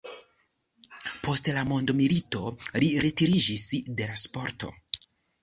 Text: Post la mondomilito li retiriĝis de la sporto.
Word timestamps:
Post 1.27 1.49
la 1.57 1.65
mondomilito 1.73 2.41
li 2.85 2.89
retiriĝis 3.07 3.67
de 4.01 4.11
la 4.15 4.19
sporto. 4.25 4.73